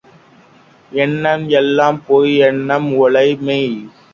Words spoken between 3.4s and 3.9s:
மெய்.